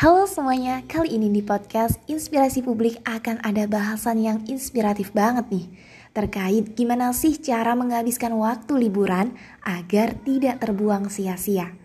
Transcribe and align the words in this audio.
Halo 0.00 0.24
semuanya, 0.24 0.80
kali 0.88 1.20
ini 1.20 1.28
di 1.28 1.44
podcast 1.44 2.00
Inspirasi 2.08 2.64
Publik 2.64 3.04
akan 3.04 3.36
ada 3.44 3.68
bahasan 3.68 4.24
yang 4.24 4.40
inspiratif 4.48 5.12
banget 5.12 5.52
nih. 5.52 5.68
Terkait 6.16 6.72
gimana 6.72 7.12
sih 7.12 7.36
cara 7.36 7.76
menghabiskan 7.76 8.32
waktu 8.32 8.88
liburan 8.88 9.36
agar 9.60 10.16
tidak 10.24 10.56
terbuang 10.64 11.12
sia-sia? 11.12 11.76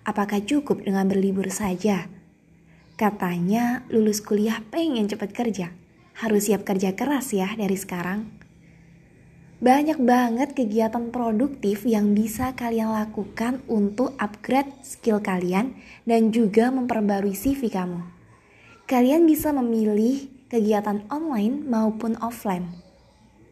Apakah 0.00 0.40
cukup 0.48 0.80
dengan 0.80 1.12
berlibur 1.12 1.52
saja? 1.52 2.08
Katanya 2.96 3.84
lulus 3.92 4.24
kuliah 4.24 4.64
pengen 4.72 5.04
cepat 5.04 5.36
kerja. 5.36 5.68
Harus 6.24 6.48
siap 6.48 6.64
kerja 6.64 6.96
keras 6.96 7.36
ya 7.36 7.52
dari 7.52 7.76
sekarang 7.76 8.37
banyak 9.58 9.98
banget 9.98 10.54
kegiatan 10.54 11.10
produktif 11.10 11.82
yang 11.82 12.14
bisa 12.14 12.54
kalian 12.54 12.94
lakukan 12.94 13.58
untuk 13.66 14.14
upgrade 14.14 14.70
skill 14.86 15.18
kalian 15.18 15.74
dan 16.06 16.30
juga 16.30 16.70
memperbarui 16.70 17.34
CV 17.34 17.66
kamu. 17.66 18.06
Kalian 18.86 19.26
bisa 19.26 19.50
memilih 19.50 20.30
kegiatan 20.46 21.02
online 21.10 21.66
maupun 21.66 22.14
offline. 22.22 22.70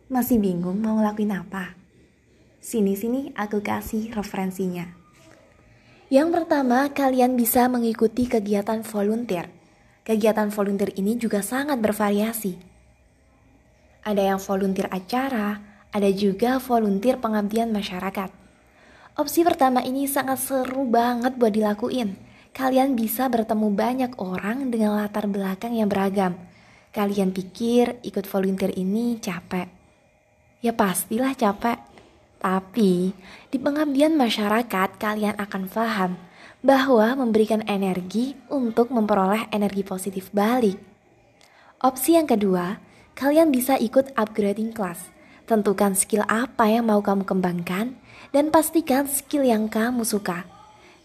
Masih 0.06 0.38
bingung 0.38 0.78
mau 0.78 0.94
ngelakuin 0.94 1.34
apa? 1.34 1.74
Sini-sini 2.62 3.34
aku 3.34 3.58
kasih 3.58 4.14
referensinya. 4.14 4.86
Yang 6.06 6.38
pertama, 6.38 6.86
kalian 6.94 7.34
bisa 7.34 7.66
mengikuti 7.66 8.30
kegiatan 8.30 8.86
volunteer. 8.86 9.50
Kegiatan 10.06 10.54
volunteer 10.54 10.94
ini 10.94 11.18
juga 11.18 11.42
sangat 11.42 11.82
bervariasi. 11.82 12.54
Ada 14.06 14.22
yang 14.30 14.38
volunteer 14.38 14.86
acara, 14.86 15.65
ada 15.92 16.10
juga 16.10 16.58
volunteer 16.62 17.18
pengabdian 17.20 17.70
masyarakat. 17.70 18.30
Opsi 19.16 19.42
pertama 19.48 19.80
ini 19.80 20.04
sangat 20.04 20.44
seru 20.44 20.84
banget 20.84 21.40
buat 21.40 21.52
dilakuin. 21.52 22.20
Kalian 22.52 22.96
bisa 22.96 23.28
bertemu 23.28 23.68
banyak 23.72 24.12
orang 24.20 24.68
dengan 24.68 24.96
latar 24.96 25.24
belakang 25.28 25.76
yang 25.76 25.88
beragam. 25.88 26.36
Kalian 26.92 27.32
pikir 27.32 28.00
ikut 28.04 28.24
volunteer 28.28 28.72
ini 28.76 29.20
capek? 29.20 29.68
Ya 30.64 30.72
pastilah 30.72 31.36
capek. 31.36 31.80
Tapi 32.40 33.16
di 33.48 33.58
pengabdian 33.60 34.16
masyarakat 34.16 35.00
kalian 35.00 35.36
akan 35.40 35.64
paham 35.68 36.12
bahwa 36.60 37.16
memberikan 37.16 37.64
energi 37.64 38.36
untuk 38.52 38.92
memperoleh 38.92 39.48
energi 39.48 39.80
positif 39.84 40.28
balik. 40.32 40.76
Opsi 41.80 42.16
yang 42.16 42.28
kedua, 42.28 42.80
kalian 43.16 43.48
bisa 43.52 43.80
ikut 43.80 44.12
upgrading 44.16 44.72
class. 44.76 45.15
Tentukan 45.46 45.94
skill 45.94 46.26
apa 46.26 46.66
yang 46.66 46.90
mau 46.90 46.98
kamu 46.98 47.22
kembangkan 47.22 47.94
dan 48.34 48.50
pastikan 48.50 49.06
skill 49.06 49.46
yang 49.46 49.70
kamu 49.70 50.02
suka. 50.02 50.42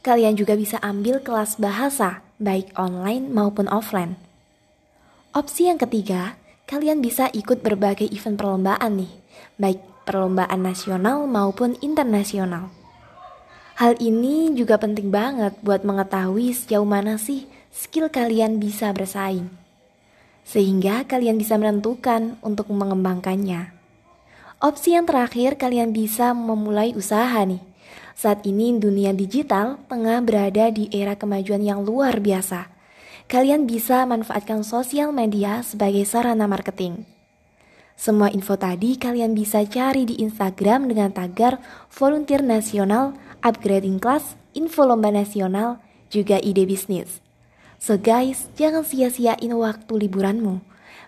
Kalian 0.02 0.34
juga 0.34 0.58
bisa 0.58 0.82
ambil 0.82 1.22
kelas 1.22 1.62
bahasa, 1.62 2.26
baik 2.42 2.74
online 2.74 3.30
maupun 3.30 3.70
offline. 3.70 4.18
Opsi 5.30 5.70
yang 5.70 5.78
ketiga, 5.78 6.42
kalian 6.66 7.06
bisa 7.06 7.30
ikut 7.38 7.62
berbagai 7.62 8.10
event 8.10 8.34
perlombaan 8.34 9.06
nih, 9.06 9.14
baik 9.62 9.80
perlombaan 10.10 10.66
nasional 10.66 11.30
maupun 11.30 11.78
internasional. 11.86 12.74
Hal 13.78 13.94
ini 14.02 14.58
juga 14.58 14.82
penting 14.82 15.14
banget 15.14 15.54
buat 15.62 15.86
mengetahui 15.86 16.54
sejauh 16.58 16.86
mana 16.86 17.22
sih 17.22 17.46
skill 17.70 18.10
kalian 18.10 18.58
bisa 18.58 18.90
bersaing. 18.90 19.54
Sehingga 20.50 21.06
kalian 21.06 21.38
bisa 21.38 21.62
menentukan 21.62 22.42
untuk 22.42 22.74
mengembangkannya. 22.74 23.81
Opsi 24.62 24.94
yang 24.94 25.10
terakhir, 25.10 25.58
kalian 25.58 25.90
bisa 25.90 26.38
memulai 26.38 26.94
usaha 26.94 27.42
nih. 27.42 27.66
Saat 28.14 28.46
ini 28.46 28.78
dunia 28.78 29.10
digital 29.10 29.82
tengah 29.90 30.22
berada 30.22 30.70
di 30.70 30.86
era 30.94 31.18
kemajuan 31.18 31.66
yang 31.66 31.82
luar 31.82 32.22
biasa. 32.22 32.70
Kalian 33.26 33.66
bisa 33.66 34.06
manfaatkan 34.06 34.62
sosial 34.62 35.10
media 35.10 35.66
sebagai 35.66 36.06
sarana 36.06 36.46
marketing. 36.46 37.10
Semua 37.98 38.30
info 38.30 38.54
tadi 38.54 39.02
kalian 39.02 39.34
bisa 39.34 39.66
cari 39.66 40.06
di 40.06 40.22
Instagram 40.22 40.94
dengan 40.94 41.10
tagar 41.10 41.58
volunteer 41.90 42.46
nasional, 42.46 43.18
upgrading 43.42 43.98
class, 43.98 44.38
info 44.54 44.86
lomba 44.86 45.10
nasional, 45.10 45.82
juga 46.14 46.38
ide 46.38 46.70
bisnis. 46.70 47.18
So 47.82 47.98
guys, 47.98 48.46
jangan 48.54 48.86
sia-siain 48.86 49.58
waktu 49.58 50.06
liburanmu. 50.06 50.62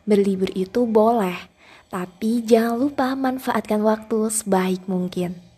Berlibur 0.09 0.49
itu 0.57 0.89
boleh, 0.89 1.52
tapi 1.93 2.41
jangan 2.41 2.81
lupa 2.81 3.13
manfaatkan 3.13 3.85
waktu 3.85 4.33
sebaik 4.33 4.89
mungkin. 4.89 5.43